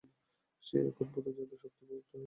সে 0.63 0.77
এক 0.81 0.97
অদ্ভুত 1.01 1.25
জাদুর 1.27 1.59
শক্তি 1.63 1.81
প্রাপ্ত 1.81 1.89
হয়েছে 1.89 2.07
মাত্র। 2.07 2.19